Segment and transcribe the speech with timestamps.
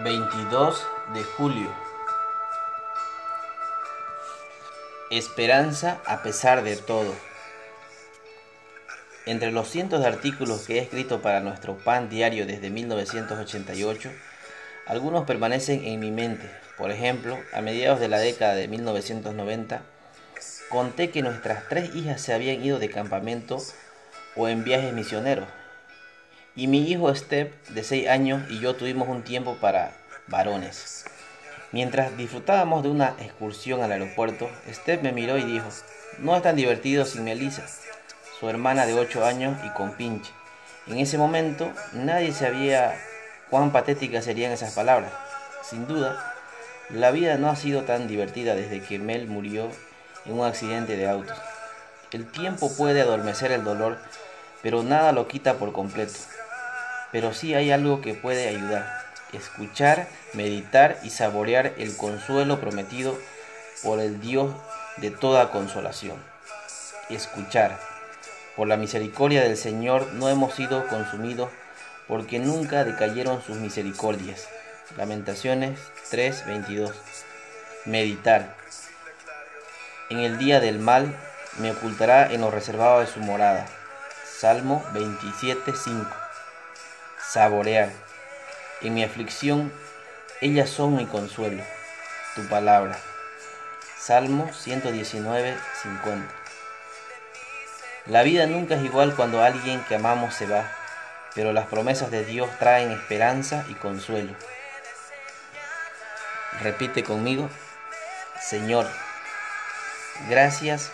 [0.00, 1.68] 22 de julio.
[5.10, 7.14] Esperanza a pesar de todo.
[9.26, 14.10] Entre los cientos de artículos que he escrito para nuestro pan diario desde 1988,
[14.86, 16.50] algunos permanecen en mi mente.
[16.78, 19.82] Por ejemplo, a mediados de la década de 1990,
[20.70, 23.58] conté que nuestras tres hijas se habían ido de campamento
[24.36, 25.48] o en viajes misioneros
[26.54, 29.92] y mi hijo Step, de 6 años, y yo tuvimos un tiempo para
[30.26, 31.06] varones.
[31.72, 35.66] Mientras disfrutábamos de una excursión al aeropuerto, Step me miró y dijo,
[36.18, 37.64] no es tan divertido sin Melissa,
[38.38, 40.30] su hermana de 8 años y con pinche.
[40.86, 42.98] En ese momento nadie sabía
[43.48, 45.12] cuán patéticas serían esas palabras.
[45.62, 46.34] Sin duda,
[46.90, 49.70] la vida no ha sido tan divertida desde que Mel murió
[50.26, 51.38] en un accidente de autos.
[52.10, 53.96] El tiempo puede adormecer el dolor,
[54.60, 56.12] pero nada lo quita por completo
[57.12, 59.02] pero sí hay algo que puede ayudar.
[59.32, 63.16] Escuchar, meditar y saborear el consuelo prometido
[63.82, 64.52] por el Dios
[64.96, 66.16] de toda consolación.
[67.08, 67.78] Escuchar.
[68.56, 71.50] Por la misericordia del Señor no hemos sido consumidos
[72.08, 74.48] porque nunca decayeron sus misericordias.
[74.96, 75.78] Lamentaciones
[76.10, 76.92] 3:22.
[77.86, 78.54] Meditar.
[80.10, 81.16] En el día del mal
[81.58, 83.66] me ocultará en lo reservado de su morada.
[84.38, 86.21] Salmo 27:5
[87.32, 87.88] saborear.
[88.82, 89.72] En mi aflicción,
[90.42, 91.62] ellas son mi consuelo,
[92.34, 92.98] tu palabra.
[93.98, 96.34] Salmo 119, 50.
[98.06, 100.70] La vida nunca es igual cuando alguien que amamos se va,
[101.34, 104.34] pero las promesas de Dios traen esperanza y consuelo.
[106.60, 107.48] Repite conmigo,
[108.42, 108.86] Señor,
[110.28, 110.90] gracias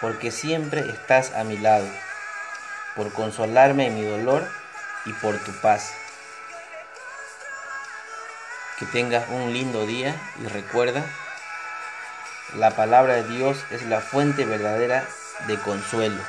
[0.00, 1.86] porque siempre estás a mi lado,
[2.94, 4.48] por consolarme en mi dolor
[5.06, 5.92] y por tu paz.
[8.78, 11.04] Que tengas un lindo día y recuerda,
[12.54, 15.06] la palabra de Dios es la fuente verdadera
[15.46, 16.22] de consuelo.